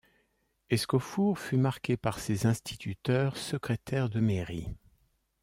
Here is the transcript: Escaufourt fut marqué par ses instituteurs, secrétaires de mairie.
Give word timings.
Escaufourt 0.71 1.37
fut 1.37 1.57
marqué 1.57 1.95
par 1.95 2.17
ses 2.17 2.47
instituteurs, 2.47 3.37
secrétaires 3.37 4.09
de 4.09 4.19
mairie. 4.19 4.67